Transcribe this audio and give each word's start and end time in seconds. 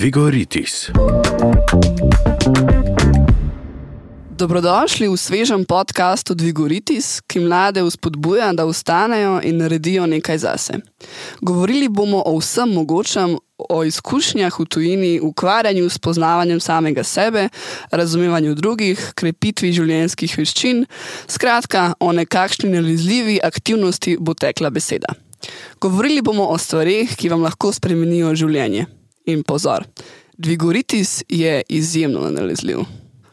Dvigoritis. 0.00 0.88
Dobrodošli 4.32 5.04
v 5.12 5.16
svežem 5.16 5.60
podkastu 5.68 6.32
Dvigoritis, 6.32 7.20
ki 7.28 7.44
mlade 7.44 7.84
vzpodbuja, 7.84 8.48
da 8.56 8.64
vstanejo 8.64 9.44
in 9.44 9.60
naredijo 9.60 10.06
nekaj 10.08 10.38
zase. 10.40 10.80
Govorili 11.44 11.92
bomo 11.92 12.22
o 12.24 12.32
vsem 12.40 12.72
mogočem, 12.72 13.36
o 13.60 13.84
izkušnjah 13.84 14.48
v 14.48 14.64
tujini, 14.64 15.20
ukvarjanju 15.20 15.90
s 15.90 16.00
poznavanjem 16.00 16.60
samega 16.64 17.04
sebe, 17.04 17.48
razumevanju 17.92 18.54
drugih, 18.56 19.12
krepitvi 19.12 19.68
življenjskih 19.76 20.32
veščin, 20.32 20.86
skratka, 21.28 21.92
o 22.00 22.08
nekakšni 22.16 22.72
nalezljivi 22.72 23.36
aktivnosti 23.44 24.16
bo 24.16 24.32
tekla 24.32 24.72
beseda. 24.72 25.12
Govorili 25.76 26.24
bomo 26.24 26.48
o 26.48 26.56
stvarih, 26.56 27.12
ki 27.20 27.28
vam 27.28 27.44
lahko 27.44 27.68
spremenijo 27.76 28.32
življenje. 28.32 28.86
In 29.24 29.42
pozor, 29.42 29.84
Dvigoritis 30.36 31.22
je 31.28 31.62
izjemno 31.68 32.30
nalezljiv. 32.30 32.78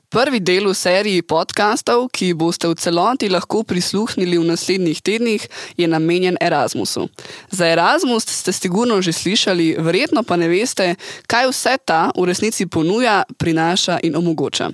Prvi 0.08 0.40
del 0.40 0.64
v 0.64 0.72
seriji 0.72 1.20
podkastov, 1.20 2.06
ki 2.16 2.32
boste 2.32 2.64
v 2.72 2.80
celoti 2.80 3.28
lahko 3.28 3.68
prisluhnili 3.68 4.38
v 4.40 4.46
naslednjih 4.48 5.02
tednih, 5.04 5.44
je 5.76 5.84
namenjen 5.84 6.40
Erasmusu. 6.40 7.10
Za 7.52 7.68
Erasmus 7.68 8.24
ste 8.24 8.56
sigurno 8.56 9.02
že 9.04 9.12
slišali, 9.12 9.76
verjetno 9.84 10.24
pa 10.24 10.40
ne 10.40 10.48
veste, 10.48 10.96
kaj 11.28 11.52
vse 11.52 11.76
ta 11.84 12.08
v 12.16 12.24
resnici 12.24 12.72
ponuja, 12.72 13.28
prinaša 13.36 14.00
in 14.08 14.16
omogoča. 14.16 14.72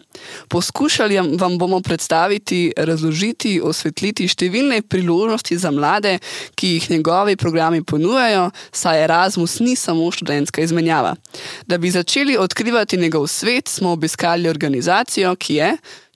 Poskušali 0.53 1.17
vam 1.41 1.57
bomo 1.57 1.81
predstaviti, 1.81 2.69
razložiti, 2.77 3.57
osvetliti 3.57 4.29
številne 4.29 4.85
priložnosti 4.85 5.57
za 5.57 5.73
mlade, 5.73 6.21
ki 6.53 6.77
jih 6.77 6.89
njegovi 6.93 7.41
programi 7.41 7.81
ponujajo, 7.81 8.51
saj 8.69 9.01
Erasmus 9.09 9.57
ni 9.65 9.73
samo 9.73 10.13
študentska 10.13 10.61
izmenjava. 10.61 11.17
Da 11.65 11.81
bi 11.81 11.89
začeli 11.89 12.37
odkrivati 12.37 13.01
njegov 13.01 13.25
svet, 13.33 13.65
smo 13.65 13.97
obiskali 13.97 14.45
organizacijo 14.45 15.22
ki 15.39 15.55
je, 15.55 15.69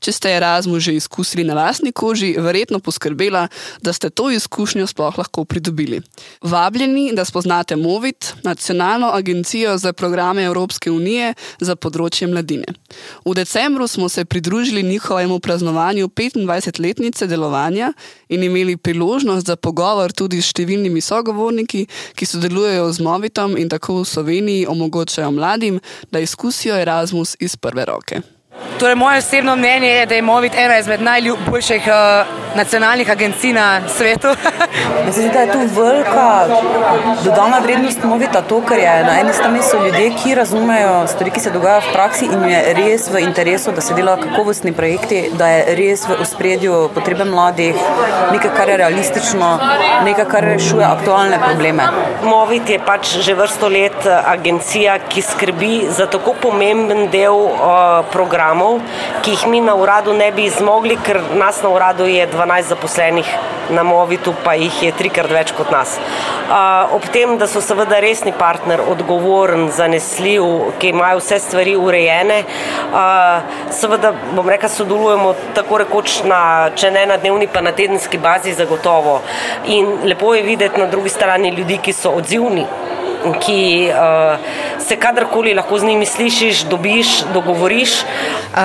če 0.03 0.13
ste 0.13 0.31
Erasmus 0.37 0.85
že 0.85 0.95
izkusili 0.97 1.43
na 1.47 1.55
lastni 1.57 1.91
koži, 1.91 2.35
verjetno 2.37 2.79
poskrbela, 2.79 3.47
da 3.81 3.93
ste 3.93 4.09
to 4.09 4.29
izkušnjo 4.31 4.87
sploh 4.87 5.17
lahko 5.17 5.45
pridobili. 5.45 6.01
Vabljeni, 6.41 7.11
da 7.17 7.25
spoznate 7.25 7.75
Movit, 7.75 8.33
nacionalno 8.43 9.09
agencijo 9.13 9.77
za 9.77 9.93
programe 9.93 10.45
Evropske 10.45 10.91
unije 10.91 11.33
za 11.59 11.75
področje 11.75 12.27
mladine. 12.29 12.77
V 13.25 13.33
decembru 13.37 13.87
smo 13.87 14.09
se 14.09 14.25
pridružili 14.25 14.83
njihovemu 14.83 15.39
praznovanju 15.39 16.07
25-letnice 16.07 17.27
delovanja 17.27 17.93
in 18.29 18.43
imeli 18.43 18.77
priložnost 18.77 19.47
za 19.47 19.55
pogovor 19.55 20.13
tudi 20.13 20.41
s 20.41 20.53
številnimi 20.53 21.01
sogovorniki, 21.01 21.87
ki 22.15 22.25
sodelujejo 22.25 22.91
z 22.93 23.03
Movitom 23.03 23.57
in 23.57 23.69
tako 23.69 24.01
v 24.01 24.07
Sloveniji 24.07 24.69
omogočajo 24.69 25.31
mladim, 25.31 25.81
da 26.11 26.21
izkusijo 26.21 26.77
Erasmus 26.77 27.35
iz 27.39 27.57
prve 27.57 27.85
roke. 27.85 28.36
Torej, 28.79 28.95
moje 28.95 29.17
osebno 29.17 29.55
mnenje 29.55 29.87
je, 29.87 30.05
da 30.05 30.15
je 30.15 30.21
Movit 30.21 30.53
ena 30.55 30.77
izmed 30.77 31.01
najboljših 31.01 31.83
uh, 31.87 32.27
nacionalnih 32.55 33.11
agencij 33.11 33.53
na 33.53 33.81
svetu. 33.87 34.27
Mislim, 35.05 35.29
da 35.33 35.39
je 35.39 35.51
tu 35.51 35.59
velika 35.81 36.45
dodana 37.23 37.59
vrednost 37.63 38.03
Movita, 38.03 38.41
to, 38.41 38.61
ker 38.61 38.77
je 38.77 39.03
na 39.03 39.19
eni 39.19 39.33
strani 39.33 39.59
so 39.63 39.83
ljudje, 39.85 40.11
ki 40.23 40.35
razumejo 40.35 41.07
stvari, 41.07 41.31
ki 41.31 41.39
se 41.39 41.51
dogajajo 41.51 41.81
v 41.81 41.93
praksi 41.93 42.25
in 42.25 42.45
je 42.49 42.73
res 42.73 43.09
v 43.09 43.19
interesu, 43.19 43.71
da 43.71 43.81
se 43.81 43.93
delajo 43.93 44.17
kakovostni 44.23 44.73
projekti, 44.73 45.29
da 45.37 45.47
je 45.47 45.75
res 45.75 46.07
v 46.07 46.17
ospredju 46.21 46.89
potrebe 46.95 47.25
mladih, 47.25 47.75
nekaj, 48.31 48.51
kar 48.57 48.69
je 48.69 48.77
realistično, 48.77 49.51
nekaj, 50.05 50.25
kar 50.25 50.43
rešuje 50.43 50.85
aktualne 50.85 51.39
probleme. 51.45 51.89
Movit 52.23 52.69
je 52.69 52.79
pač 52.79 53.17
že 53.21 53.33
vrsto 53.33 53.69
let 53.69 54.05
eh, 54.05 54.21
agencija, 54.25 54.99
ki 55.09 55.21
skrbi 55.21 55.73
za 55.97 56.05
tako 56.05 56.33
pomemben 56.41 57.07
del 57.11 57.37
uh, 57.37 58.05
programov 58.11 58.46
programov, 58.47 58.79
ki 59.23 59.31
jih 59.31 59.47
mi 59.47 59.61
na 59.61 59.75
uradu 59.75 60.13
ne 60.13 60.31
bi 60.31 60.49
zmogli, 60.49 60.97
ker 61.03 61.19
nas 61.35 61.61
na 61.63 61.69
uradu 61.69 62.05
je 62.07 62.27
12 62.27 62.69
zaposlenih, 62.69 63.27
na 63.69 63.83
Movitu 63.83 64.33
pa 64.43 64.53
jih 64.55 64.71
je 64.83 64.91
trikrat 64.95 65.31
več 65.31 65.51
kot 65.51 65.71
nas. 65.71 65.97
Uh, 66.47 66.95
ob 66.95 67.03
tem, 67.11 67.35
da 67.37 67.47
so 67.47 67.59
seveda 67.59 67.99
resni 67.99 68.31
partner, 68.31 68.79
odgovoren, 68.79 69.67
zanesljiv, 69.75 70.43
ki 70.79 70.93
imajo 70.93 71.19
vse 71.19 71.39
stvari 71.43 71.75
urejene, 71.75 72.43
uh, 72.95 73.43
seveda 73.75 74.13
bom 74.31 74.47
rekel, 74.47 74.71
sodelujemo 74.71 75.35
tako 75.57 75.81
rekoč 75.83 76.21
na, 76.23 76.71
če 76.75 76.93
ne 76.95 77.05
na 77.11 77.19
dnevni, 77.19 77.51
pa 77.51 77.61
na 77.61 77.75
tedenski 77.75 78.17
bazi 78.17 78.55
zagotovo. 78.55 79.19
In 79.75 80.07
lepo 80.07 80.31
je 80.35 80.47
videti 80.47 80.79
na 80.79 80.87
drugi 80.87 81.11
strani 81.11 81.51
ljudi, 81.51 81.81
ki 81.83 81.93
so 81.93 82.15
odzivni 82.15 82.63
ki 83.33 83.89
uh, 83.89 84.37
se 84.87 84.95
kadarkoli 84.95 85.53
lahko 85.53 85.79
z 85.79 85.83
njimi 85.83 86.05
slišiš, 86.05 86.63
dobiš, 86.63 87.07
dogovoriš. 87.33 87.91
Uh, 88.53 88.59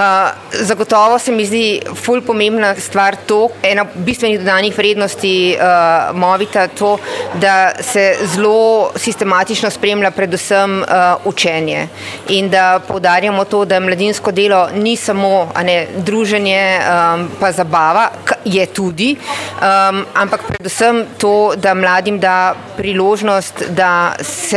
zagotovo 0.52 1.18
se 1.18 1.32
mi 1.32 1.44
zdi 1.46 1.80
ful 1.94 2.22
pomembna 2.22 2.74
stvar 2.74 3.16
to, 3.26 3.48
ena 3.62 3.84
bistvenih 3.94 4.38
dodanih 4.38 4.78
vrednosti 4.78 5.56
uh, 5.56 6.16
Movita, 6.16 6.68
to, 6.68 6.98
da 7.34 7.72
se 7.80 8.16
zelo 8.34 8.90
sistematično 8.96 9.70
spremlja 9.70 10.10
predvsem 10.10 10.78
uh, 10.80 10.86
učenje 11.24 11.88
in 12.28 12.50
da 12.50 12.80
poudarjamo 12.88 13.44
to, 13.44 13.64
da 13.64 13.80
mladinsko 13.80 14.32
delo 14.32 14.68
ni 14.74 14.96
samo 14.96 15.48
ne, 15.64 15.86
druženje 15.96 16.78
um, 16.78 17.28
pa 17.40 17.52
zabava, 17.52 18.10
je 18.44 18.66
tudi, 18.66 19.16
um, 19.16 20.04
ampak 20.14 20.42
predvsem 20.48 21.04
to, 21.18 21.52
da 21.56 21.74
mladim 21.74 22.18
da 22.18 22.54
priložnost, 22.76 23.62
da 23.70 24.12
se 24.22 24.51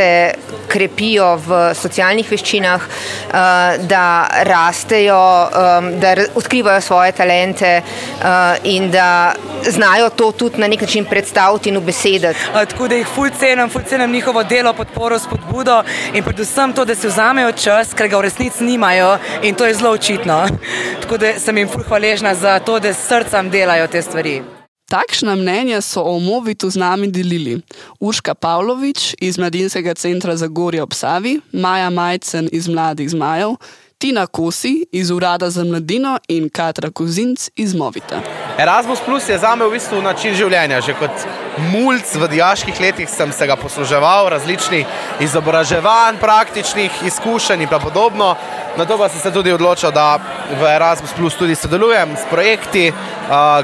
krepijo 0.68 1.36
v 1.46 1.60
socialnih 1.74 2.30
veščinah, 2.30 2.86
uh, 2.86 3.86
da 3.88 4.28
rastejo, 4.48 5.18
um, 5.18 5.90
da 6.00 6.14
odkrivajo 6.34 6.80
svoje 6.80 7.12
talente 7.12 7.82
uh, 7.82 8.26
in 8.64 8.90
da 8.90 9.34
znajo 9.70 10.10
to 10.10 10.32
tudi 10.32 10.60
na 10.60 10.68
nek 10.68 10.80
način 10.80 11.04
predstaviti 11.04 11.68
in 11.68 11.76
ubesediti. 11.76 12.34
Tako 12.52 12.88
da 12.88 12.94
jih 12.94 13.06
ful 13.14 13.30
cenim, 13.38 13.70
ful 13.70 13.82
cenim 13.88 14.12
njihovo 14.12 14.42
delo, 14.44 14.72
podporo, 14.72 15.18
spodbudo 15.18 15.82
in 16.14 16.24
predvsem 16.24 16.72
to, 16.72 16.84
da 16.84 16.94
si 16.94 17.08
vzamejo 17.08 17.52
čas, 17.52 17.94
ker 17.94 18.08
ga 18.08 18.18
v 18.18 18.28
resnici 18.28 18.64
nimajo 18.64 19.16
in 19.42 19.54
to 19.54 19.66
je 19.66 19.74
zelo 19.74 19.90
očitno. 19.90 20.46
Tako 21.02 21.16
da 21.16 21.38
sem 21.38 21.58
jim 21.58 21.68
ful 21.68 21.82
hvaležna 21.88 22.34
za 22.34 22.58
to, 22.58 22.78
da 22.78 22.94
s 22.94 23.08
srcem 23.08 23.50
delajo 23.50 23.86
te 23.86 24.02
stvari. 24.02 24.55
Takšna 24.86 25.34
mnenja 25.34 25.80
so 25.82 26.02
o 26.02 26.18
Movitu 26.18 26.70
z 26.70 26.78
nami 26.78 27.10
delili 27.10 27.60
Urška 28.00 28.34
Pavlović 28.34 29.14
iz 29.18 29.38
Mladinskega 29.38 29.94
centra 29.94 30.36
za 30.36 30.46
Gorje 30.46 30.82
ob 30.82 30.94
Savi, 30.94 31.40
Maja 31.52 31.90
Majcen 31.90 32.48
iz 32.52 32.68
Mladih 32.68 33.10
Zmajev, 33.10 33.56
Tina 33.98 34.26
Kosi 34.26 34.86
iz 34.92 35.10
Urada 35.10 35.50
za 35.50 35.64
mladino 35.64 36.18
in 36.28 36.48
Katra 36.48 36.90
Kozinc 36.90 37.48
iz 37.56 37.74
Movita. 37.74 38.22
Erasmus 38.58 38.98
Plus 39.06 39.28
je 39.28 39.38
za 39.38 39.56
me 39.56 39.66
v 39.66 39.72
bistvu 39.72 40.02
način 40.02 40.34
življenja. 40.34 40.80
Že 40.80 40.94
kot 40.94 41.45
mulj 41.56 42.02
v 42.14 42.28
dijaških 42.28 42.80
letih 42.80 43.10
sem 43.10 43.32
se 43.32 43.46
ga 43.46 43.56
posluževal, 43.56 44.28
različnih 44.28 44.86
izobraževanj, 45.20 46.20
praktičnih 46.20 47.02
izkušenj 47.04 47.62
in 47.62 47.68
podobno. 47.68 48.36
Na 48.76 48.84
to 48.84 48.98
pa 48.98 49.08
sem 49.08 49.20
se 49.20 49.32
tudi 49.32 49.52
odločil, 49.52 49.90
da 49.90 50.18
v 50.60 50.74
Erasmus 50.74 51.12
Plus 51.16 51.34
tudi 51.34 51.54
sodelujem 51.54 52.16
s 52.16 52.28
projekti, 52.30 52.92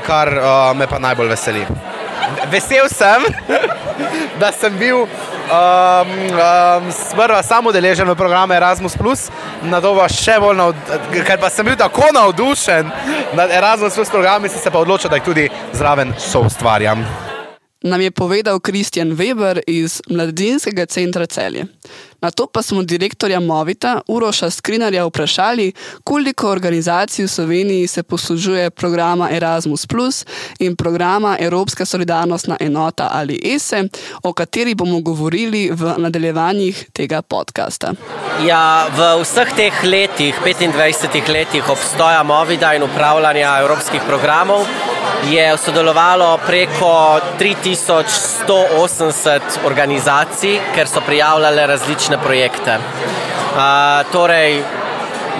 kar 0.06 0.32
me 0.75 0.86
pa 0.86 0.98
najbolj 0.98 1.28
veseli. 1.28 1.66
Vesel 2.50 2.88
sem, 2.88 3.22
da 4.41 4.53
sem 4.53 4.78
bil 4.78 5.03
um, 5.03 5.09
um, 5.10 6.92
sprva 6.92 7.42
samo 7.42 7.72
deležen 7.72 8.09
v 8.09 8.16
programu 8.16 8.54
Erasmus, 8.54 8.97
na 9.62 9.80
to 9.80 9.94
pa 9.97 10.09
še 10.09 10.38
bolj 10.41 10.56
navdušen, 10.56 11.26
ker 11.26 11.41
pa 11.41 11.50
sem 11.50 11.66
bil 11.66 11.76
tako 11.76 12.09
navdušen 12.14 12.91
nad 13.36 13.50
Erasmus, 13.50 14.10
programi, 14.10 14.48
sem 14.48 14.62
se 14.62 14.70
pa 14.70 14.80
odločil, 14.80 15.10
da 15.10 15.20
jih 15.20 15.28
tudi 15.28 15.50
zraven 15.72 16.14
soustvarjam. 16.19 17.31
Nam 17.82 18.00
je 18.00 18.10
povedal 18.10 18.60
Kristjan 18.60 19.10
Weber 19.16 19.60
iz 19.66 20.00
Mladinskega 20.10 20.87
centra 20.87 21.26
Celje. 21.26 21.66
Na 22.20 22.31
to 22.31 22.47
pa 22.47 22.62
smo 22.62 22.82
direktorja 22.82 23.41
Movita 23.41 24.00
Uroša 24.06 24.50
Skrinarja 24.50 25.04
vprašali, 25.04 25.72
koliko 26.04 26.51
organizacij 26.51 27.24
v 27.24 27.28
Sloveniji 27.28 27.86
se 27.86 28.03
poslužuje 28.03 28.71
programa 28.71 29.30
Erasmus 29.30 29.86
Plus 29.86 30.24
in 30.59 30.77
programa 30.77 31.36
Evropska 31.41 31.84
solidarnostna 31.84 32.57
enota 32.60 33.09
ali 33.12 33.41
ESE, 33.54 33.89
o 34.22 34.33
kateri 34.33 34.74
bomo 34.74 35.01
govorili 35.01 35.71
v 35.72 35.95
nadaljevanjih 35.98 36.86
tega 36.92 37.22
podcasta. 37.22 37.92
Ja, 38.47 38.86
v 38.97 39.22
vseh 39.22 39.54
teh 39.57 39.84
letih, 39.84 40.34
25 40.45 41.33
letih 41.33 41.68
obstoja 41.68 42.22
Movida 42.22 42.74
in 42.74 42.83
upravljanja 42.83 43.59
evropskih 43.60 44.01
programov 44.07 44.66
je 45.30 45.59
sodelovalo 45.59 46.39
preko 46.47 47.21
3180 47.39 49.41
organizacij, 49.65 50.60
ker 50.74 50.89
so 50.89 51.01
prijavljale 51.07 51.66
različne 51.66 52.19
projekte. 52.19 52.77
Uh, 52.77 52.83
torej, 54.13 54.63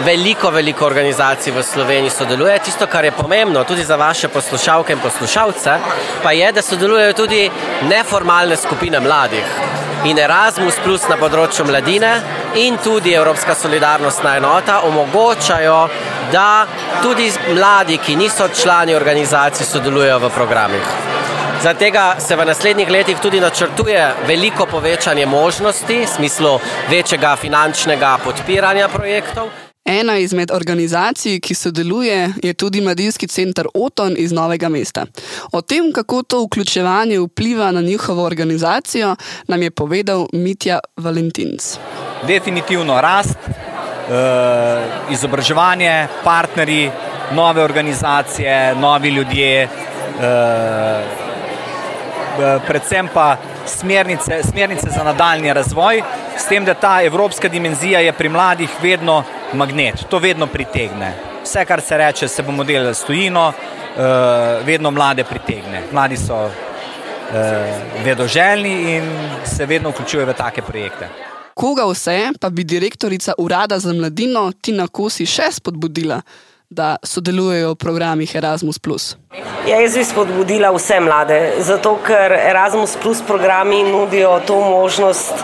veliko, 0.05 0.51
veliko 0.51 0.87
organizacij 0.87 1.53
v 1.53 1.63
Sloveniji 1.63 2.11
sodeluje. 2.11 2.59
Tisto, 2.59 2.87
kar 2.87 3.05
je 3.05 3.13
pomembno 3.13 3.65
tudi 3.65 3.85
za 3.85 3.97
vaše 3.97 4.29
poslušalke 4.29 4.93
in 4.93 4.99
poslušalce, 4.99 5.79
pa 6.23 6.33
je, 6.33 6.53
da 6.53 6.63
sodelujejo 6.63 7.13
tudi 7.13 7.51
neformalne 7.89 8.57
skupine 8.57 9.01
mladih. 9.01 9.45
In 10.05 10.19
Erasmus, 10.19 10.75
plus 10.85 11.09
na 11.09 11.17
področju 11.17 11.67
mladine, 11.67 12.21
in 12.59 12.79
tudi 12.83 13.15
Evropska 13.15 13.55
solidarnostna 13.55 14.37
enota 14.37 14.81
omogočajo, 14.87 15.89
da 16.33 16.67
tudi 17.03 17.33
mladi, 17.55 17.99
ki 17.99 18.17
niso 18.17 18.49
člani 18.49 18.95
organizacij, 18.95 19.67
sodelujejo 19.67 20.19
v 20.19 20.31
programih. 20.35 20.87
Zato 21.63 21.85
se 22.19 22.37
v 22.37 22.45
naslednjih 22.45 22.91
letih 22.91 23.19
tudi 23.23 23.41
načrtuje 23.41 24.15
veliko 24.27 24.67
povečanje 24.67 25.27
možnosti 25.27 25.99
v 26.05 26.07
smislu 26.07 26.59
večjega 26.91 27.37
finančnega 27.37 28.19
podpiranja 28.25 28.89
projektov. 28.89 29.49
Ena 29.85 30.19
izmed 30.19 30.51
organizacij, 30.51 31.41
ki 31.41 31.55
sodeluje, 31.55 32.33
je 32.43 32.55
tudi 32.55 32.81
Mladinski 32.81 33.27
center 33.27 33.67
Oton 33.75 34.15
iz 34.19 34.33
Novega 34.33 34.69
mesta. 34.69 35.07
O 35.53 35.61
tem, 35.61 35.93
kako 35.93 36.23
to 36.23 36.45
vključevanje 36.45 37.19
vpliva 37.19 37.71
na 37.71 37.81
njihovo 37.81 38.25
organizacijo, 38.25 39.17
nam 39.49 39.63
je 39.63 39.71
povedal 39.71 40.27
Mitja 40.33 40.79
Valentinc. 40.97 41.77
Definitivno 42.27 43.01
rast, 43.01 43.39
izobraževanje, 45.11 46.07
partnerji, 46.25 46.91
nove 47.33 47.63
organizacije, 47.63 48.75
novi 48.75 49.09
ljudje. 49.09 49.63
Eh, 49.63 51.23
Eh, 52.33 52.59
predvsem 52.67 53.09
pa 53.13 53.37
smernice, 53.67 54.43
smernice 54.43 54.91
za 54.91 55.05
nadaljni 55.05 55.53
razvoj, 55.53 56.03
s 56.37 56.47
tem, 56.49 56.65
da 56.65 56.75
ta 56.75 57.03
evropska 57.03 57.49
dimenzija 57.49 58.01
je 58.01 58.13
pri 58.13 58.29
mladih 58.29 58.71
vedno 58.83 59.25
magnet, 59.53 60.05
to 60.09 60.19
vedno 60.19 60.47
pritegne. 60.47 61.13
Vse, 61.43 61.65
kar 61.65 61.81
se 61.81 61.97
reče, 61.99 62.29
se 62.29 62.43
bomo 62.43 62.65
delali 62.65 62.95
stojino, 62.95 63.53
eh, 63.53 64.03
vedno 64.65 64.91
mlade 64.91 65.25
pritegne. 65.25 65.83
Mladi 65.93 66.17
so 66.17 66.47
eh, 66.47 66.51
vedoželjni 68.05 68.97
in 68.97 69.13
se 69.45 69.67
vedno 69.67 69.91
vključujejo 69.91 70.27
v 70.27 70.33
take 70.33 70.63
projekte. 70.63 71.32
Koga 71.55 71.85
vse 71.91 72.33
pa 72.41 72.51
bi 72.51 72.65
direktorica 72.65 73.35
Urada 73.39 73.79
za 73.79 73.93
mladino 73.93 74.53
Tina 74.53 74.89
Kosi 74.89 75.27
še 75.27 75.51
spodbudila? 75.53 76.23
da 76.73 76.97
sodelujejo 77.03 77.71
v 77.71 77.77
programih 77.77 78.35
Erasmus. 78.35 78.81
Ja, 79.69 79.77
jaz 79.81 79.97
bi 79.97 80.05
spodbudila 80.05 80.73
vse 80.73 81.01
mlade, 81.05 81.39
zato 81.61 81.99
ker 82.07 82.33
Erasmus 82.33 82.97
Plus 83.03 83.21
programi 83.27 83.83
nudijo 83.85 84.41
to 84.47 84.61
možnost 84.61 85.35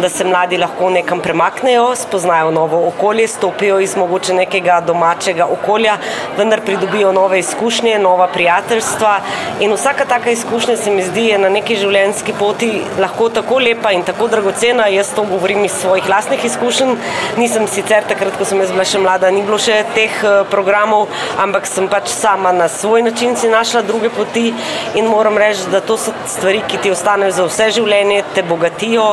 da 0.00 0.08
se 0.08 0.24
mladi 0.24 0.58
lahko 0.58 0.90
nekam 0.90 1.20
premaknejo, 1.20 1.94
spoznajo 1.96 2.50
novo 2.50 2.88
okolje, 2.88 3.28
stopijo 3.28 3.80
iz 3.80 3.96
mogoče 3.96 4.34
nekega 4.34 4.80
domačega 4.86 5.46
okolja, 5.46 5.96
vendar 6.38 6.60
pridobijo 6.60 7.12
nove 7.12 7.38
izkušnje, 7.38 7.98
nova 7.98 8.26
prijateljstva. 8.26 9.20
In 9.60 9.72
vsaka 9.72 10.04
taka 10.04 10.30
izkušnja 10.30 10.76
se 10.76 10.90
mi 10.90 11.02
zdi 11.02 11.38
na 11.38 11.48
neki 11.48 11.76
življenjski 11.76 12.34
poti 12.38 12.70
lahko 12.98 13.28
tako 13.28 13.58
lepa 13.58 13.92
in 13.92 14.02
tako 14.02 14.28
dragocena. 14.28 14.86
Jaz 14.86 15.12
to 15.14 15.22
govorim 15.30 15.64
iz 15.64 15.72
svojih 15.72 16.08
lastnih 16.08 16.44
izkušenj. 16.44 16.96
Nisem 17.36 17.68
sicer 17.68 18.02
takrat, 18.08 18.34
ko 18.38 18.44
sem 18.44 18.60
jaz 18.60 18.72
bila 18.72 18.84
še 18.84 18.98
mlada, 18.98 19.30
ni 19.30 19.42
bilo 19.46 19.58
še 19.58 19.84
teh 19.94 20.18
eh, 20.24 20.42
programov, 20.50 21.06
ampak 21.38 21.70
sem 21.70 21.88
pač 21.88 22.10
sama 22.10 22.52
na 22.52 22.68
svoj 22.68 23.02
način 23.02 23.36
si 23.36 23.48
našla 23.48 23.82
druge 23.82 24.10
poti 24.10 24.50
in 24.94 25.06
moram 25.06 25.38
reči, 25.38 25.70
da 25.70 25.80
to 25.80 25.96
so 25.96 26.12
stvari, 26.26 26.62
ki 26.68 26.82
ti 26.82 26.90
ostanejo 26.90 27.30
za 27.38 27.48
vse 27.48 27.70
življenje, 27.78 28.22
te 28.34 28.42
bogatijo. 28.42 29.06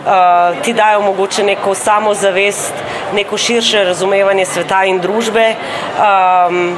Uh, 0.00 0.19
ti 0.62 0.72
dajo 0.72 1.00
mogoče 1.00 1.44
neko 1.44 1.74
samozavest, 1.74 2.72
neko 3.14 3.38
širše 3.38 3.84
razumevanje 3.84 4.46
sveta 4.46 4.84
in 4.84 5.00
družbe. 5.00 5.54
Um, 5.54 6.76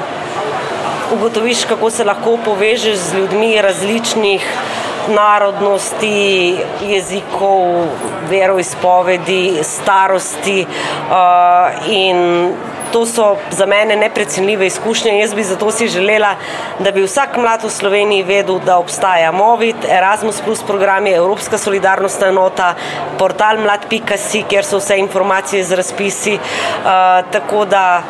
ugotoviš, 1.12 1.64
kako 1.64 1.90
se 1.90 2.04
lahko 2.04 2.38
povežeš 2.44 2.96
z 2.96 3.14
ljudmi 3.14 3.62
različnih 3.62 4.46
narodnosti, 5.08 6.56
jezikov, 6.80 7.86
veroizpovedi, 8.30 9.58
starosti 9.62 10.66
uh, 10.66 11.88
in 11.88 12.52
to 12.92 13.06
so 13.06 13.36
za 13.50 13.66
mene 13.66 13.96
neprecenljive 13.96 14.66
izkušnje. 14.66 15.18
Jaz 15.18 15.34
bi 15.34 15.44
zato 15.44 15.70
si 15.70 15.88
želela, 15.88 16.34
da 16.78 16.90
bi 16.90 17.02
vsak 17.02 17.36
mlad 17.36 17.64
v 17.64 17.70
Sloveniji 17.70 18.22
vedel, 18.22 18.60
da 18.66 18.78
obstaja 18.78 19.32
Movit, 19.32 19.76
Erasmus, 19.88 20.40
Plus 20.44 20.62
program, 20.66 21.06
Evropska 21.06 21.58
solidarnostna 21.58 22.28
enota, 22.28 22.74
portal 23.18 23.60
mlad.si, 23.60 24.44
kjer 24.48 24.64
so 24.64 24.78
vse 24.78 24.98
informacije 24.98 25.64
z 25.64 25.72
razpisi. 25.72 26.34
Uh, 26.34 27.32
tako 27.32 27.64
da 27.64 28.02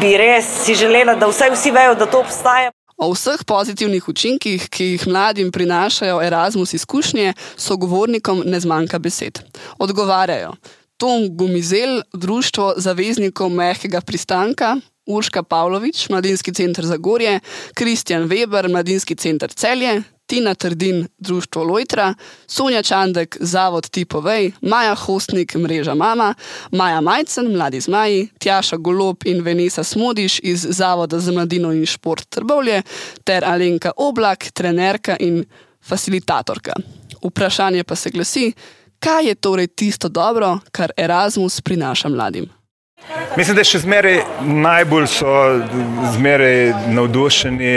bi 0.00 0.16
res 0.16 0.46
si 0.64 0.74
želela, 0.74 1.14
da 1.14 1.26
vsaj 1.26 1.50
vsi 1.54 1.70
vejo, 1.70 1.94
da 1.94 2.06
to 2.06 2.20
obstaja. 2.20 2.70
O 2.96 3.10
vseh 3.10 3.42
pozitivnih 3.46 4.08
učinkih, 4.08 4.68
ki 4.70 4.84
jih 4.84 5.06
mladim 5.10 5.50
prinašajo 5.52 6.22
Erasmus 6.22 6.74
izkušnje, 6.74 7.34
sogovornikom 7.56 8.42
ne 8.46 8.60
zmanjka 8.60 8.98
besed. 8.98 9.40
Odgovarjajo. 9.78 10.54
Tom 10.96 11.36
Gumizel, 11.36 12.02
Društvo 12.12 12.74
zaveznikov 12.76 13.50
mehkega 13.50 14.00
pristanka, 14.00 14.76
Urška 15.06 15.42
Pavlović, 15.42 16.08
Mladinski 16.08 16.54
center 16.54 16.86
Zagorje, 16.86 17.40
Kristjan 17.74 18.28
Weber, 18.28 18.70
Mladinski 18.70 19.14
center 19.14 19.52
Celje, 19.52 20.02
Tina 20.26 20.54
Trdin, 20.54 21.06
Društvo 21.18 21.64
Lojtra, 21.64 22.14
Sonja 22.46 22.82
Čandek, 22.82 23.36
Zavod 23.40 23.88
Tipovej, 23.90 24.52
Maja 24.60 24.94
Hostnik, 24.94 25.54
Mreža 25.54 25.94
Mama, 25.94 26.34
Maja 26.70 27.00
Majcen, 27.00 27.52
Mladi 27.52 27.80
Zmaji, 27.80 28.28
Tjaša 28.38 28.76
Golob 28.76 29.16
in 29.24 29.42
Venesa 29.42 29.84
Smodiš 29.84 30.40
iz 30.42 30.66
Zavoda 30.70 31.18
za 31.18 31.32
mladino 31.32 31.72
in 31.72 31.86
šport 31.86 32.28
Trbovlje, 32.28 32.82
ter 33.24 33.44
Alenka 33.44 33.92
Oblak, 33.96 34.50
trenerka 34.52 35.16
in 35.20 35.44
facilitatorka. 35.82 36.72
Vprašanje 37.22 37.84
pa 37.84 37.96
se 37.96 38.10
glasi, 38.10 38.52
Kaj 39.04 39.26
je 39.28 39.34
torej 39.34 39.66
tisto 39.66 40.08
dobro, 40.08 40.58
kar 40.72 40.92
Erasmus 40.96 41.60
prinaša 41.60 42.08
mladim? 42.08 42.48
Mislim, 43.36 43.56
da 43.56 43.64
še 43.64 43.78
zmeraj 43.82 44.22
najbolj 44.40 45.06
so 45.12 45.32
zmeraj 46.14 46.72
navdušeni 46.88 47.74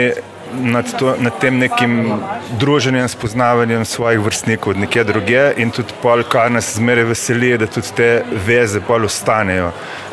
nad, 0.52 0.98
to, 0.98 1.14
nad 1.20 1.38
tem 1.40 1.58
nekim 1.58 2.12
druženjem, 2.58 3.08
spoznavanjem 3.08 3.84
svojih 3.84 4.20
vrstnikov 4.20 4.78
nekje 4.78 5.04
druge 5.04 5.52
in 5.56 5.70
tudi 5.70 5.94
pol, 6.02 6.22
kar 6.22 6.52
nas 6.52 6.74
zmeraj 6.76 7.10
veseli, 7.12 7.56
da 7.58 7.66
tudi 7.66 7.94
te 7.96 8.10
veze 8.46 8.80
pol 8.80 9.04
ostanejo 9.04 9.72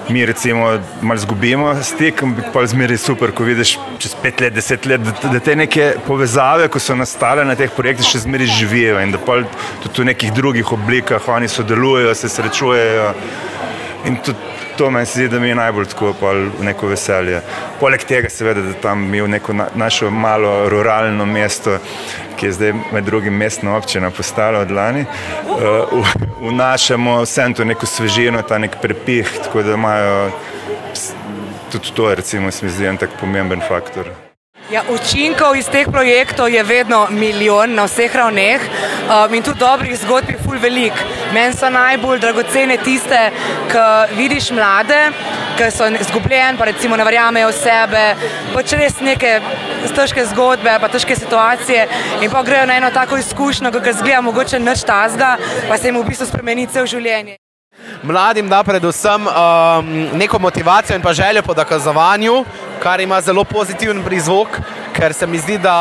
mi 0.10 0.26
recimo 0.26 0.80
malo 1.02 1.20
zgubimo 1.20 1.84
stik, 1.84 2.24
pa 2.54 2.62
je 2.62 2.68
zmeraj 2.68 2.98
super, 2.98 3.32
ko 3.32 3.44
vidiš 3.44 3.78
čez 4.00 4.16
pet 4.22 4.42
let, 4.42 4.54
deset 4.54 4.86
let, 4.86 5.02
da, 5.02 5.14
da 5.34 5.40
te 5.40 5.56
neke 5.56 5.94
povezave, 6.08 6.68
ko 6.68 6.80
so 6.80 6.96
nastale 6.96 7.46
na 7.46 7.56
teh 7.56 7.72
projektih, 7.76 8.08
še 8.08 8.26
zmeraj 8.26 8.52
živijo 8.60 9.00
in 9.02 9.16
da 9.16 9.22
pa 9.22 9.40
tudi 9.84 10.04
v 10.04 10.10
nekih 10.12 10.34
drugih 10.34 10.72
oblikah 10.72 11.30
oni 11.30 11.48
sodelujejo, 11.50 12.14
se 12.16 12.30
srečujejo. 12.30 13.14
In 14.06 14.20
tudi 14.22 14.55
to 14.78 14.90
meni 14.92 15.06
se 15.06 15.20
zdi, 15.20 15.28
da 15.28 15.40
mi 15.40 15.48
je 15.48 15.56
najbolj 15.56 15.86
tako 15.86 16.14
neko 16.62 16.88
veselje. 16.88 17.42
Poleg 17.80 18.04
tega, 18.04 18.30
seveda, 18.30 18.62
da 18.62 18.74
tam 18.74 19.08
mi 19.10 19.22
v 19.22 19.28
neko 19.28 19.54
na, 19.54 19.68
našo 19.76 20.10
malo 20.10 20.70
ruralno 20.70 21.26
mesto, 21.26 21.78
ki 22.36 22.46
je 22.46 22.52
zdaj 22.52 22.74
med 22.94 23.04
drugim 23.04 23.34
mestna 23.34 23.78
občina 23.78 24.12
postala 24.12 24.60
od 24.60 24.72
lani, 24.72 25.06
uh, 25.92 26.08
vnašamo 26.42 27.22
vsem 27.22 27.54
to 27.54 27.64
neko 27.64 27.86
svežino, 27.86 28.42
ta 28.42 28.58
nek 28.58 28.76
prepih, 28.82 29.32
tako 29.44 29.64
da 29.64 29.74
imajo 29.74 30.32
tudi 31.72 31.92
to, 31.96 32.16
recimo, 32.16 32.52
se 32.52 32.66
mi 32.66 32.72
zdi 32.72 32.86
en 32.86 32.98
tak 32.98 33.10
pomemben 33.20 33.62
faktor. 33.68 34.25
Ja, 34.72 34.82
učinkov 34.90 35.54
iz 35.54 35.68
teh 35.70 35.86
projektov 35.86 36.50
je 36.50 36.64
vedno 36.64 37.08
milijon 37.10 37.76
na 37.78 37.84
vseh 37.86 38.16
ravneh 38.16 38.62
um, 38.62 39.34
in 39.34 39.44
tudi 39.46 39.60
dobrih 39.60 39.94
zgodb 40.02 40.30
je 40.30 40.40
ful 40.42 40.58
velik. 40.58 40.94
Meni 41.34 41.54
so 41.54 41.70
najbolj 41.70 42.20
dragocene 42.24 42.78
tiste, 42.82 43.20
ki 43.70 43.86
vidiš 44.18 44.50
mlade, 44.58 44.98
ki 45.60 45.70
so 45.70 45.86
izgubljeni, 45.86 46.58
pa 46.58 46.66
recimo 46.66 46.98
ne 46.98 47.06
verjamejo 47.06 47.54
v 47.54 47.58
sebe, 47.60 48.04
pač 48.58 48.74
res 48.74 48.98
neke 49.06 49.38
težke 49.94 50.26
zgodbe, 50.34 50.80
pa 50.82 50.90
težke 50.90 51.14
situacije 51.16 51.88
in 52.26 52.34
pa 52.34 52.42
grejo 52.42 52.66
na 52.66 52.82
eno 52.82 52.90
tako 52.90 53.22
izkušnjo, 53.22 53.70
ki 53.70 53.86
ga 53.86 53.98
zgleda 54.02 54.26
mogoče 54.26 54.60
nič 54.60 54.82
tazga, 54.82 55.36
pa 55.70 55.78
se 55.78 55.94
jim 55.94 56.02
v 56.02 56.10
bistvu 56.10 56.26
spremeni 56.26 56.66
cel 56.66 56.90
življenje. 56.90 57.38
Mladim 58.04 58.50
da 58.50 58.64
predvsem 58.64 59.28
um, 59.28 60.10
neko 60.14 60.40
motivacijo 60.40 60.96
in 60.96 61.02
pa 61.02 61.14
željo 61.14 61.42
po 61.42 61.54
dokazovanju, 61.54 62.46
kar 62.84 63.00
ima 63.02 63.22
zelo 63.22 63.44
pozitiven 63.44 64.04
prizvok, 64.04 64.48
ker 64.94 65.14
se 65.14 65.28
mi 65.28 65.38
zdi, 65.38 65.58
da 65.58 65.76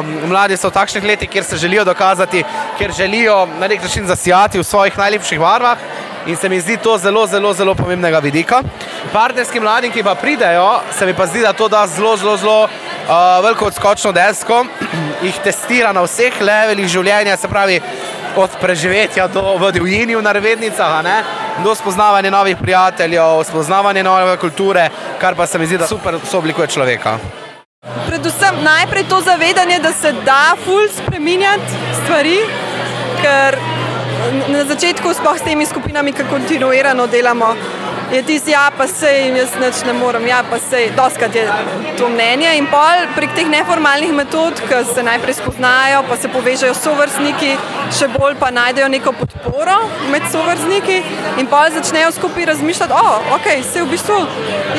um, 0.00 0.28
mladi 0.28 0.56
so 0.56 0.68
v 0.68 0.72
takšnih 0.72 1.04
letih, 1.04 1.30
kjer 1.30 1.44
se 1.44 1.56
želijo 1.56 1.84
dokazati, 1.84 2.44
kjer 2.78 2.92
želijo 2.92 3.46
na 3.60 3.68
nek 3.68 3.82
način 3.82 4.06
zasijati 4.06 4.58
v 4.58 4.64
svojih 4.64 4.98
najlepših 4.98 5.40
barvah. 5.40 5.78
In 6.26 6.36
se 6.36 6.48
mi 6.48 6.60
zdi 6.60 6.76
to 6.76 6.98
zelo, 6.98 7.26
zelo, 7.26 7.52
zelo 7.54 7.74
pomembnega 7.74 8.18
vidika. 8.18 8.62
Partnerskim 9.12 9.62
mladim, 9.62 9.92
ki 9.92 10.02
pa 10.02 10.14
pridejo, 10.14 10.80
se 10.98 11.06
mi 11.06 11.14
pa 11.14 11.26
zdi, 11.26 11.40
da 11.40 11.52
to 11.52 11.68
da 11.68 11.86
zelo, 11.86 12.16
zelo, 12.16 12.36
zelo 12.36 12.62
uh, 12.64 13.44
veliko 13.44 13.66
odskočno 13.66 14.12
desko, 14.12 14.64
jih 15.26 15.38
testira 15.44 15.92
na 15.92 16.02
vseh 16.02 16.40
levelih 16.40 16.88
življenja, 16.88 17.36
se 17.36 17.48
pravi 17.48 17.80
od 18.36 18.50
preživetja 18.60 19.28
do 19.28 19.42
vodilini 19.60 20.16
v 20.16 20.22
narednicah 20.22 20.98
do 21.64 21.74
spoznavanja 21.74 22.30
novih 22.30 22.56
prijateljev, 22.62 23.44
spoznavanja 23.44 24.02
nove 24.02 24.36
kulture, 24.36 24.88
kar 25.20 25.34
pa 25.34 25.46
se 25.46 25.58
mi 25.58 25.66
zdi, 25.66 25.78
da 25.78 25.86
super 25.86 26.18
sooblikuje 26.30 26.66
človeka. 26.68 27.18
Predvsem 28.06 28.54
najprej 28.62 29.04
to 29.08 29.20
zavedanje, 29.20 29.78
da 29.78 29.92
se 29.92 30.12
da 30.12 30.56
ful 30.64 30.88
spremenjati 30.96 31.72
stvari, 32.02 32.38
ker 33.22 33.58
na 34.48 34.64
začetku, 34.64 35.14
sploh 35.14 35.38
s 35.38 35.42
temi 35.42 35.66
skupinami, 35.66 36.12
ki 36.12 36.24
kontinuirano 36.30 37.06
delamo, 37.06 37.54
je 38.12 38.22
tisti, 38.22 38.50
ja, 38.50 38.70
pa 38.78 38.86
sej, 38.86 39.32
jaz 39.34 39.54
neč 39.60 39.82
ne 39.86 39.92
morem, 39.96 40.26
ja, 40.28 40.42
pa 40.50 40.58
sej, 40.62 40.90
doskrat 40.96 41.34
je 41.34 41.44
to 41.98 42.08
mnenje. 42.12 42.52
In 42.58 42.68
pol 42.70 43.06
prek 43.16 43.34
teh 43.36 43.48
neformalnih 43.50 44.12
metod, 44.14 44.60
ki 44.68 44.82
se 44.94 45.02
najprej 45.06 45.38
spoznajo, 45.40 46.04
pa 46.08 46.18
se 46.20 46.30
povežejo 46.32 46.74
s 46.74 46.84
sovrstniki, 46.86 47.52
še 47.98 48.08
bolj 48.14 48.38
pa 48.40 48.52
najdejo 48.54 48.88
neko 48.92 49.14
podporo 49.18 49.78
med 50.12 50.26
sovrstniki 50.32 51.00
in 51.42 51.50
pol 51.50 51.70
začnejo 51.74 52.12
skupaj 52.16 52.46
razmišljati, 52.52 52.94
o, 52.94 53.02
oh, 53.02 53.34
ok, 53.38 53.50
se 53.66 53.82
v 53.82 53.90
bistvu, 53.90 54.20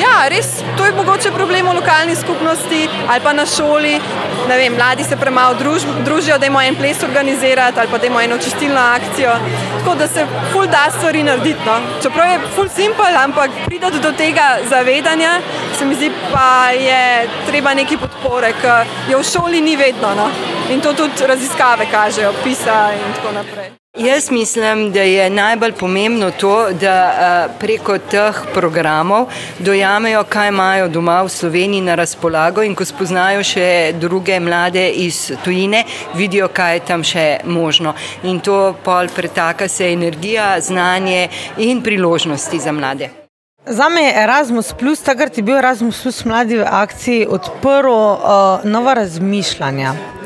ja, 0.00 0.14
res, 0.32 0.58
to 0.78 0.88
je 0.88 0.96
mogoče 0.96 1.34
problem 1.36 1.68
v 1.68 1.78
lokalni 1.80 2.16
skupnosti 2.16 2.84
ali 3.08 3.24
pa 3.24 3.32
na 3.36 3.44
šoli, 3.46 3.96
vem, 4.46 4.74
mladi 4.74 5.04
se 5.04 5.16
premalo 5.16 5.54
druž, 5.54 5.82
družijo, 6.04 6.38
da 6.38 6.46
imamo 6.46 6.62
en 6.62 6.76
ples 6.76 7.02
organizirati 7.02 7.80
ali 7.80 7.88
pa 7.90 7.98
da 7.98 8.06
imamo 8.06 8.20
eno 8.20 8.38
čistilno 8.38 8.80
akcijo. 8.80 9.32
Tako 9.78 9.94
da 9.94 10.06
se 10.08 10.26
ful 10.52 10.66
da 10.66 10.90
stvari 10.98 11.22
narediti. 11.22 11.60
No. 11.66 11.80
Čeprav 12.02 12.30
je 12.30 12.40
ful 12.54 12.68
simpel, 12.68 13.16
ampak 13.24 13.50
pridati 13.66 14.00
do 14.00 14.12
tega 14.12 14.58
zavedanja, 14.70 15.40
se 15.78 15.84
mi 15.84 15.94
zdi, 15.94 16.10
pa 16.32 16.70
je 16.70 17.28
treba 17.46 17.74
neki 17.74 17.96
podpore, 17.96 18.52
ki 18.60 19.12
jo 19.12 19.18
v 19.18 19.24
šoli 19.32 19.60
ni 19.60 19.76
vedno. 19.76 20.14
No. 20.16 20.30
In 20.70 20.80
to 20.80 20.92
tudi 20.92 21.26
raziskave 21.26 21.86
kažejo, 21.90 22.32
pisa 22.44 22.88
in 22.92 23.12
tako 23.14 23.32
naprej. 23.32 23.87
Jaz 23.98 24.30
mislim, 24.30 24.92
da 24.92 25.00
je 25.00 25.30
najbolj 25.30 25.72
pomembno 25.72 26.30
to, 26.30 26.68
da 26.80 27.48
preko 27.60 27.98
teh 27.98 28.36
programov 28.54 29.26
dojamejo, 29.58 30.24
kaj 30.24 30.48
imajo 30.48 30.88
doma 30.88 31.22
v 31.22 31.28
Sloveniji 31.28 31.80
na 31.80 31.94
razpolago 31.94 32.62
in 32.62 32.76
ko 32.78 32.84
spoznajo 32.84 33.42
še 33.42 33.92
druge 33.98 34.38
mlade 34.40 34.84
iz 34.90 35.32
tujine, 35.44 35.82
vidijo, 36.14 36.46
kaj 36.48 36.76
je 36.76 36.84
tam 36.86 37.02
še 37.02 37.24
možno. 37.44 37.94
In 38.22 38.38
to 38.40 38.76
pol 38.84 39.10
pretaka 39.16 39.68
se 39.68 39.90
energija, 39.92 40.60
znanje 40.60 41.28
in 41.56 41.82
priložnosti 41.82 42.60
za 42.60 42.72
mlade. 42.72 43.10
Za 43.66 43.88
me 43.88 44.02
je 44.02 44.14
Erasmus, 44.22 44.70
takrat 45.02 45.36
je 45.38 45.42
bil 45.42 45.58
Erasmus, 45.58 46.24
mladi 46.24 46.62
v 46.62 46.70
akciji, 46.70 47.26
odprl 47.26 47.90
uh, 47.90 48.64
nova 48.64 48.94
razmišljanja 48.94 50.17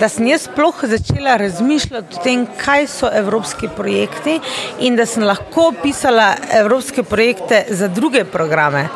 da 0.00 0.08
sem 0.08 0.26
jaz 0.26 0.46
sploh 0.46 0.74
začela 0.82 1.36
razmišljati 1.36 2.16
o 2.16 2.22
tem, 2.22 2.46
kaj 2.64 2.86
so 2.86 3.10
evropski 3.12 3.68
projekti 3.76 4.40
in 4.80 4.96
da 4.96 5.06
sem 5.06 5.24
lahko 5.24 5.72
pisala 5.82 6.34
evropske 6.52 7.02
projekte 7.02 7.64
za 7.70 7.88
druge 7.88 8.24
programe. 8.24 8.88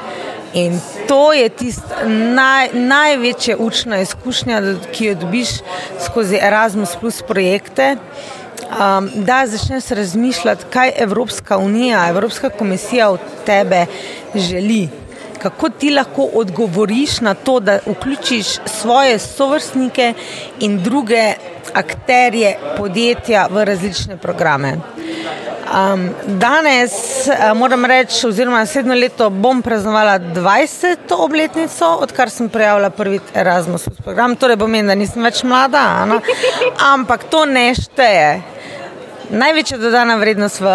In 0.55 0.81
to 1.09 1.33
je 1.33 1.49
tista 1.49 2.05
naj, 2.07 2.73
največja 2.75 3.57
učna 3.59 4.01
izkušnja, 4.01 4.63
ki 4.93 5.05
jo 5.05 5.15
dobiš 5.15 5.49
skozi 6.05 6.41
Erasmus, 6.43 6.97
plus 7.01 7.23
projekte. 7.23 7.97
Um, 8.71 9.11
da 9.15 9.47
začneš 9.47 9.89
razmišljati, 9.89 10.65
kaj 10.71 10.93
Evropska 10.97 11.59
unija, 11.59 12.09
Evropska 12.09 12.51
komisija 12.51 13.11
od 13.11 13.21
tebe 13.47 13.87
želi 14.35 14.89
kako 15.43 15.69
ti 15.69 15.91
lahko 15.91 16.29
odgovoriš 16.35 17.21
na 17.21 17.35
to, 17.35 17.61
da 17.61 17.79
vključiš 17.87 18.47
svoje 18.67 19.19
sovrstnike 19.19 20.15
in 20.61 20.83
druge 20.83 21.33
akterje 21.75 22.57
podjetja 22.77 23.49
v 23.51 23.65
različne 23.65 24.17
programe. 24.17 24.77
Um, 25.71 26.11
danes 26.27 26.93
uh, 27.27 27.59
moram 27.59 27.85
reči, 27.85 28.27
oziroma 28.27 28.59
naslednjo 28.59 28.95
leto 28.95 29.31
bom 29.31 29.63
praznovala 29.63 30.19
20. 30.19 30.97
obletnico, 31.19 31.87
odkar 31.87 32.31
sem 32.31 32.49
prijavila 32.49 32.91
prvi 32.91 33.21
Erasmus 33.35 33.89
program. 34.05 34.37
Torej, 34.37 34.57
pomeni, 34.57 34.89
da 34.89 34.95
nisem 34.95 35.23
več 35.23 35.45
mlada, 35.47 35.85
ano? 36.03 36.21
ampak 36.93 37.25
to 37.31 37.45
ne 37.45 37.71
šteje. 37.75 38.43
Največja 39.31 39.79
dodana 39.79 40.17
vrednost 40.19 40.59
v 40.61 40.71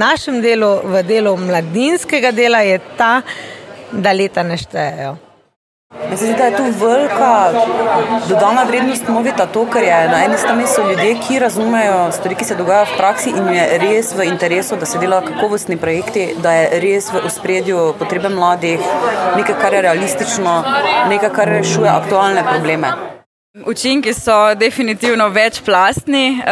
našem 0.00 0.40
delu, 0.40 0.78
v 0.88 1.02
delu 1.04 1.36
mladinskega 1.36 2.32
dela, 2.32 2.64
je 2.64 2.80
ta, 2.96 3.20
da 3.20 3.59
leta 3.92 4.42
ne 4.42 4.56
štejejo. 4.56 5.16
Mislim, 6.10 6.36
da 6.38 6.44
je 6.44 6.56
tu 6.56 6.62
velika 6.62 7.50
dodana 8.28 8.62
vrednost 8.62 9.08
Movita 9.08 9.46
to, 9.46 9.66
ker 9.72 9.82
je 9.82 10.08
na 10.08 10.24
eni 10.24 10.38
strani 10.38 10.66
so 10.66 10.88
ljudje, 10.88 11.16
ki 11.28 11.38
razumejo 11.38 12.12
stvari, 12.12 12.34
ki 12.34 12.44
se 12.44 12.54
dogajajo 12.54 12.84
v 12.84 12.96
praksi 12.96 13.30
in 13.30 13.48
je 13.54 13.78
res 13.78 14.12
v 14.14 14.24
interesu, 14.24 14.76
da 14.76 14.86
se 14.86 14.98
delajo 14.98 15.26
kakovostni 15.26 15.76
projekti, 15.76 16.28
da 16.42 16.52
je 16.52 16.80
res 16.80 17.10
v 17.12 17.24
ospredju 17.26 17.94
potrebe 17.98 18.28
mladih, 18.28 18.78
nekaj, 19.36 19.56
kar 19.60 19.74
je 19.74 19.82
realistično, 19.82 20.54
nekaj, 21.08 21.32
kar 21.34 21.48
rešuje 21.48 21.90
aktualne 21.90 22.44
probleme. 22.46 22.92
Učinki 23.66 24.14
so 24.14 24.54
definitivno 24.54 25.28
večplastni. 25.28 26.42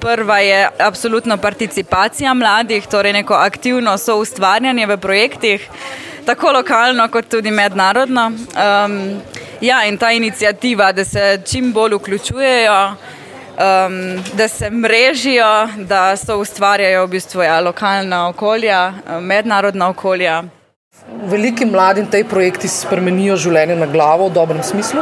Prva 0.00 0.38
je 0.38 0.68
absolutno 0.78 1.36
participacija 1.36 2.34
mladih, 2.34 2.86
torej 2.86 3.12
neko 3.12 3.34
aktivno 3.34 3.98
soustvarjanje 3.98 4.86
v 4.86 4.96
projektih 4.96 5.70
tako 6.28 6.52
lokalno, 6.52 7.06
kot 7.08 7.28
tudi 7.32 7.50
mednarodno. 7.50 8.26
Um, 8.28 8.96
ja, 9.60 9.84
in 9.88 9.96
ta 9.98 10.10
inicijativa, 10.12 10.92
da 10.92 11.04
se 11.04 11.40
čim 11.44 11.72
bolj 11.72 11.94
vključujejo, 11.94 12.80
um, 12.88 13.96
da 14.36 14.48
se 14.48 14.70
mrežijo, 14.70 15.68
da 15.88 16.16
so 16.16 16.36
ustvarjajo 16.42 17.06
v 17.06 17.10
bistvu 17.16 17.42
ja, 17.42 17.60
lokalna 17.60 18.26
okolja, 18.28 18.92
mednarodna 19.20 19.88
okolja. 19.88 20.42
Veliki 21.32 21.64
mladi 21.64 22.04
in 22.04 22.10
te 22.12 22.20
projekti 22.28 22.68
spremenijo 22.68 23.38
življenje 23.40 23.78
na 23.80 23.88
glavo 23.88 24.28
v 24.28 24.36
dobrem 24.36 24.62
smislu, 24.62 25.00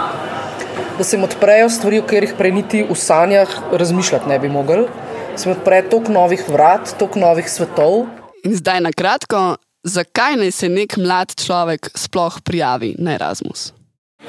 da 0.98 1.04
se 1.04 1.16
jim 1.16 1.26
odprejo 1.26 1.68
stvari, 1.74 1.98
o 1.98 2.06
katerih 2.06 2.38
prej 2.38 2.54
niti 2.54 2.86
v 2.86 2.94
sanjah 2.94 3.60
razmišljati 3.72 4.30
ne 4.30 4.38
bi 4.38 4.48
mogli. 4.48 4.86
Se 5.34 5.48
jim 5.48 5.58
odpre 5.58 5.82
toliko 5.90 6.14
novih 6.14 6.48
vrat, 6.48 6.94
toliko 6.98 7.18
novih 7.18 7.50
svetov. 7.50 8.04
In 8.46 8.54
zdaj 8.54 8.84
na 8.86 8.94
kratko, 8.94 9.56
zakaj 9.86 10.36
naj 10.36 10.50
se 10.50 10.68
nek 10.68 10.96
mlad 10.96 11.34
človek 11.44 11.90
sploh 11.94 12.40
prijavi 12.44 12.94
na 12.98 13.14
Erasmus? 13.14 13.72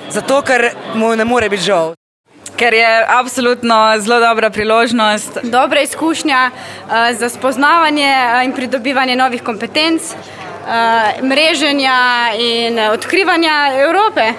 Zato, 0.09 0.41
ker 0.41 0.69
mu 0.95 1.15
ne 1.15 1.25
more 1.25 1.49
biti 1.49 1.63
žal. 1.63 1.95
Ker 2.57 2.73
je 2.73 3.05
absolutno 3.07 3.75
zelo 3.99 4.19
dobra 4.19 4.49
priložnost. 4.49 5.37
Dobra 5.43 5.81
izkušnja 5.81 6.49
uh, 6.51 6.91
za 7.19 7.29
spoznavanje 7.29 8.13
in 8.45 8.53
pridobivanje 8.53 9.15
novih 9.15 9.43
kompetenc, 9.43 10.01
uh, 10.01 11.23
mreženja 11.23 11.97
in 12.39 12.79
odkrivanja 12.79 13.57
Evrope. 13.85 14.33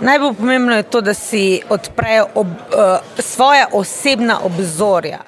Najbolj 0.00 0.34
pomembno 0.34 0.76
je 0.76 0.82
to, 0.82 1.00
da 1.00 1.14
si 1.14 1.60
odprejo 1.68 2.26
ob, 2.34 2.46
uh, 2.46 2.98
svoje 3.18 3.66
osebna 3.72 4.40
obzorja. 4.42 5.18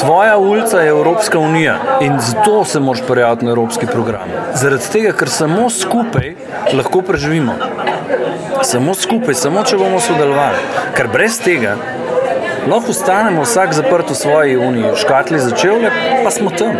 Tvoja 0.00 0.36
ulica 0.38 0.80
je 0.80 0.88
Evropska 0.88 1.38
unija 1.38 1.78
in 2.00 2.18
zato 2.20 2.64
se 2.64 2.80
moraš 2.80 3.02
prijaviti 3.06 3.44
na 3.44 3.50
evropski 3.50 3.86
program. 3.86 4.28
Zaradi 4.54 4.90
tega, 4.92 5.12
ker 5.12 5.28
samo 5.28 5.70
skupaj 5.70 6.34
lahko 6.72 7.02
preživimo. 7.02 7.54
Samo 8.62 8.94
skupaj, 8.94 9.34
samo 9.34 9.62
če 9.64 9.76
bomo 9.76 10.00
sodelovali. 10.00 10.58
Ker 10.96 11.08
brez 11.12 11.38
tega 11.40 11.76
lahko 12.68 12.90
ostanemo 12.90 13.42
vsak 13.42 13.72
zaprt 13.72 14.10
v 14.10 14.14
svoji 14.14 14.56
uniji, 14.56 14.96
škatli 14.96 15.38
začel, 15.38 15.84
pa 16.24 16.30
smo 16.30 16.50
tam. 16.50 16.76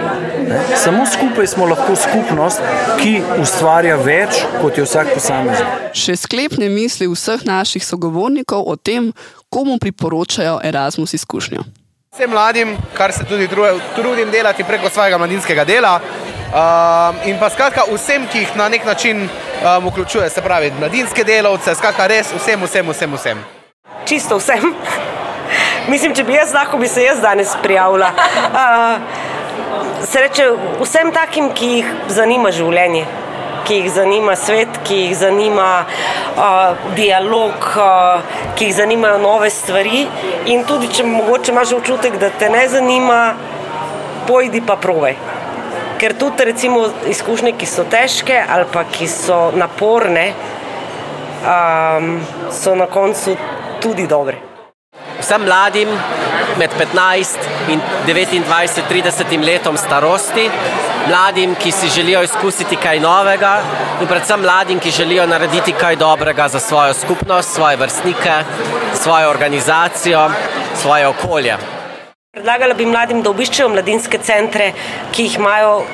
Ne? 0.48 0.60
Samo 0.76 1.06
skupaj 1.06 1.46
smo 1.46 1.66
lahko 1.66 1.96
skupnost, 1.96 2.60
ki 3.00 3.20
ustvarja 3.40 3.96
več, 3.96 4.42
kot 4.62 4.78
je 4.78 4.84
vsak 4.84 5.14
posameznik. 5.14 5.92
Še 5.92 6.16
sklepne 6.16 6.68
misli 6.72 7.08
vseh 7.08 7.44
naših 7.44 7.84
sogovornikov 7.84 8.64
o 8.68 8.76
tem, 8.76 9.12
komu 9.48 9.78
priporočajo 9.78 10.60
Erasmus 10.64 11.14
izkušnjo. 11.20 11.83
Vsem 12.14 12.30
mladim, 12.30 12.76
kar 12.94 13.12
se 13.12 13.24
tudi 13.24 13.48
trudim 13.94 14.30
delati 14.30 14.64
preko 14.64 14.88
svojega 14.88 15.18
mladinskega 15.18 15.64
dela, 15.64 15.96
um, 15.98 17.16
in 17.26 17.40
pa 17.40 17.48
skratka 17.50 17.82
vsem, 17.90 18.28
ki 18.30 18.38
jih 18.38 18.52
na 18.56 18.68
nek 18.68 18.84
način 18.86 19.24
um, 19.24 19.88
vključuje, 19.88 20.28
se 20.30 20.42
pravi 20.42 20.70
mladinske 20.78 21.24
delavce, 21.24 21.74
skratka 21.74 22.06
res 22.06 22.30
vsem, 22.36 22.62
vsem, 22.62 22.92
vsem. 22.92 23.16
vsem. 23.18 23.42
Čisto 24.04 24.38
vsem. 24.38 24.62
Mislim, 25.90 26.14
če 26.14 26.22
bi 26.24 26.38
jaz 26.38 26.54
lahko, 26.54 26.78
bi 26.78 26.88
se 26.88 27.02
jaz 27.02 27.18
danes 27.18 27.56
prijavila. 27.62 28.12
Uh, 28.46 30.06
se 30.06 30.20
reče 30.20 30.52
vsem 30.84 31.10
takim, 31.12 31.50
ki 31.50 31.74
jih 31.74 31.92
zanima 32.14 32.54
življenje 32.54 33.06
ki 33.64 33.74
jih 33.74 33.90
zanima 33.92 34.36
svet, 34.36 34.78
ki 34.84 34.96
jih 34.96 35.16
zanima 35.16 35.84
uh, 35.84 36.94
dialog, 36.96 37.68
uh, 37.76 38.22
ki 38.56 38.68
jih 38.68 38.76
zanimajo 38.76 39.18
nove 39.18 39.50
stvari. 39.50 40.06
In 40.52 40.64
tudi, 40.68 40.88
če 40.92 41.06
mogoče 41.08 41.52
imaš 41.52 41.72
občutek, 41.78 42.18
da 42.20 42.30
te 42.30 42.50
ne 42.50 42.64
zanima, 42.68 43.20
pojdi 44.28 44.62
pa 44.66 44.76
provaj. 44.76 45.16
Ker 45.98 46.16
tudi 46.18 46.44
recimo, 46.44 46.86
izkušnje, 47.08 47.54
ki 47.58 47.66
so 47.66 47.84
težke 47.90 48.40
ali 48.48 48.66
pa 48.72 48.84
ki 48.92 49.08
so 49.08 49.50
naporne, 49.56 50.32
um, 51.44 52.18
so 52.52 52.74
na 52.74 52.86
koncu 52.86 53.36
tudi 53.80 54.06
dobre. 54.06 54.53
Vsem 55.24 55.40
mladim 55.40 55.88
med 56.58 56.70
15 56.78 57.38
in 57.72 57.80
29, 58.06 58.82
30 58.90 59.44
letom 59.44 59.76
starosti, 59.76 60.50
mladim, 61.08 61.54
ki 61.54 61.72
si 61.72 61.88
želijo 61.88 62.22
izkusiti 62.22 62.76
kaj 62.76 63.00
novega, 63.00 63.54
in 64.02 64.06
predvsem 64.06 64.40
mladim, 64.40 64.80
ki 64.80 64.90
želijo 64.90 65.26
narediti 65.26 65.72
kaj 65.72 65.96
dobrega 65.96 66.48
za 66.48 66.60
svojo 66.60 66.94
skupnost, 66.94 67.54
svoje 67.54 67.76
vrstnike, 67.76 68.36
svojo 68.94 69.30
organizacijo, 69.30 70.28
svoje 70.82 71.06
okolje. 71.06 71.56
Predlagala 72.32 72.74
bi 72.74 72.86
mladim, 72.86 73.22
da 73.22 73.30
obiščejo 73.30 73.68
mladinske 73.68 74.18
centre, 74.18 74.72
ki 75.12 75.22
jih 75.22 75.38
imajo 75.38 75.84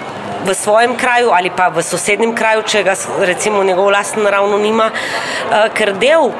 v 0.45 0.55
svojem 0.55 0.97
kraju 0.97 1.31
ali 1.31 1.51
pa 1.57 1.69
v 1.69 1.83
sosednjem 1.83 2.35
kraju, 2.35 2.63
če 2.67 2.83
ga 2.83 2.99
recimo 3.21 3.63
njegov 3.65 3.93
lasten 3.95 4.27
ravno 4.27 4.59
nima, 4.59 4.91
eh, 4.91 5.69
ker 5.75 5.95
del 5.95 6.33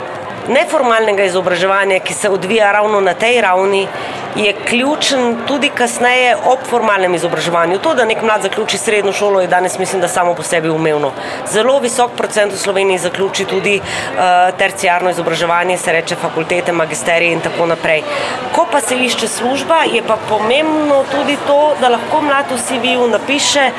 neformalnega 0.49 1.25
izobraževanja, 1.25 2.01
ki 2.01 2.15
se 2.15 2.31
odvija 2.31 2.73
ravno 2.73 3.01
na 3.01 3.15
tej 3.15 3.41
ravni, 3.41 3.87
je 4.37 4.53
ključen 4.53 5.37
tudi 5.47 5.69
kasneje 5.75 6.37
ob 6.47 6.59
formalnem 6.71 7.15
izobraževanju. 7.15 7.79
To, 7.79 7.95
da 7.95 8.05
nek 8.05 8.23
mlad 8.23 8.43
zaključi 8.43 8.79
srednjo 8.79 9.13
šolo, 9.13 9.41
je 9.41 9.47
danes 9.47 9.79
mislim, 9.79 10.01
da 10.01 10.09
samo 10.09 10.35
po 10.35 10.43
sebi 10.43 10.71
umevno. 10.71 11.13
Zelo 11.51 11.79
visok 11.79 12.11
procent 12.17 12.53
v 12.53 12.59
Sloveniji 12.59 12.99
zaključi 12.99 13.45
tudi 13.45 13.81
uh, 13.81 14.21
terciarno 14.59 15.11
izobraževanje, 15.11 15.79
se 15.79 15.93
reče 15.93 16.17
fakultete, 16.17 16.73
magisterije 16.73 17.33
in 17.33 17.41
tako 17.41 17.67
naprej. 17.67 18.03
Ko 18.55 18.67
pa 18.73 18.81
se 18.81 18.97
išče 18.97 19.29
služba, 19.29 19.83
je 19.93 20.03
pa 20.07 20.17
pomembno 20.29 21.05
tudi 21.11 21.37
to, 21.47 21.75
da 21.81 21.89
lahko 21.89 22.21
mlad 22.21 22.47
v 22.51 22.63
CV-ju 22.69 23.09
napiše, 23.09 23.71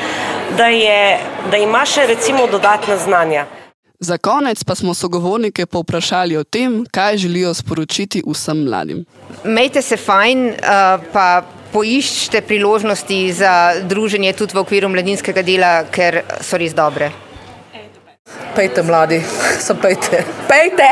da, 0.56 0.66
je, 0.66 1.18
da 1.50 1.56
ima 1.56 1.84
še 1.84 2.06
recimo 2.06 2.46
dodatna 2.46 2.96
znanja. 2.96 3.61
Za 4.02 4.18
konec 4.18 4.64
pa 4.64 4.74
smo 4.74 4.94
sogovornike 4.94 5.66
povprašali 5.66 6.36
o 6.36 6.44
tem, 6.44 6.84
kaj 6.90 7.16
želijo 7.16 7.54
sporočiti 7.54 8.22
vsem 8.26 8.64
mladim. 8.64 9.04
Mejte 9.44 9.82
se 9.82 9.96
fajn, 9.96 10.48
uh, 10.48 11.04
pa 11.12 11.42
poiščite 11.72 12.40
priložnosti 12.42 13.32
za 13.32 13.52
druženje 13.86 14.32
tudi 14.32 14.56
v 14.58 14.64
okviru 14.64 14.88
mladinskega 14.90 15.44
dela, 15.46 15.70
ker 15.86 16.18
so 16.42 16.58
res 16.58 16.74
dobre. 16.74 17.12
Pejte, 18.56 18.82
mladi, 18.82 19.20
sem 19.66 19.78
pejte. 19.78 20.24
Pejte! 20.50 20.88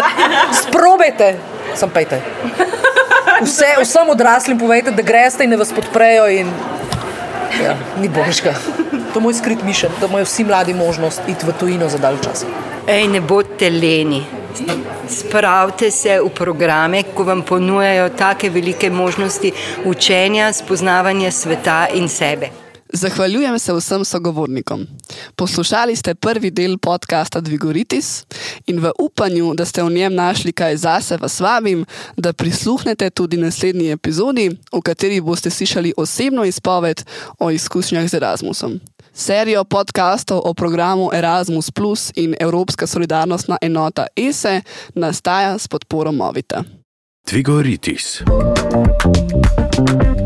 Sprobajte, 0.62 1.30
sem 1.74 1.90
pejte. 1.96 2.20
Vse, 3.40 3.72
vsem 3.80 4.12
odraslim 4.12 4.60
povejte, 4.60 4.92
da 4.92 5.02
greste 5.02 5.48
in 5.48 5.56
ne 5.56 5.56
vas 5.56 5.72
podprejo. 5.72 6.28
In, 6.28 6.52
ja, 7.64 7.72
ni 7.96 8.12
božga. 8.12 8.52
To 9.14 9.20
je 9.20 9.22
moj 9.22 9.34
skrit 9.34 9.62
mišljen, 9.62 9.92
da 10.00 10.06
imajo 10.06 10.24
vsi 10.24 10.44
mladi 10.44 10.74
možnost 10.74 11.20
iti 11.28 11.46
v 11.46 11.52
tujino 11.60 11.88
za 11.88 11.98
dalj 11.98 12.16
čas. 12.24 12.44
Ej, 12.86 13.06
ne 13.08 13.20
bodite 13.20 13.70
leni. 13.70 14.24
Spravite 15.08 15.90
se 15.90 16.18
v 16.20 16.30
programe, 16.34 17.02
ko 17.14 17.24
vam 17.24 17.42
ponujajo 17.42 18.08
take 18.18 18.50
velike 18.50 18.90
možnosti 18.90 19.52
učenja, 19.84 20.52
spoznavanja 20.52 21.30
sveta 21.30 21.86
in 21.94 22.08
sebe. 22.08 22.50
Zahvaljujem 22.92 23.58
se 23.58 23.72
vsem 23.72 24.04
sogovornikom. 24.04 24.86
Poslušali 25.36 25.96
ste 25.96 26.14
prvi 26.14 26.50
del 26.50 26.78
podcasta 26.78 27.40
Dvigoritis 27.40 28.24
in 28.66 28.80
v 28.80 28.92
upanju, 28.98 29.54
da 29.54 29.64
ste 29.64 29.82
v 29.82 29.90
njem 29.90 30.14
našli 30.14 30.52
kaj 30.52 30.76
zase, 30.76 31.16
vas 31.16 31.40
vabim, 31.40 31.84
da 32.16 32.32
prisluhnete 32.32 33.10
tudi 33.10 33.36
naslednji 33.36 33.90
epizodi, 33.90 34.50
v 34.72 34.80
kateri 34.80 35.20
boste 35.20 35.50
slišali 35.50 35.94
osebno 35.96 36.44
izpoved 36.44 37.04
o 37.38 37.50
izkušnjah 37.50 38.08
z 38.08 38.14
Erasmusom. 38.14 38.80
Serijo 39.14 39.64
podkastov 39.64 40.40
o 40.44 40.54
programu 40.54 41.10
Erasmus 41.14 41.70
Plus 41.70 42.12
in 42.14 42.34
Evropska 42.40 42.86
solidarnostna 42.86 43.58
enota 43.62 44.06
ESE 44.16 44.62
nastaja 44.94 45.58
s 45.58 45.68
podporo 45.68 46.12
Movita. 46.12 46.64
Tvigoritis. 47.26 48.22
thank 49.76 50.18
you 50.18 50.23